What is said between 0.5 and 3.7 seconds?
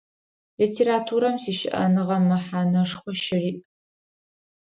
Литературэм сищыӏэныгъэ мэхьанэшхо щыриӏ.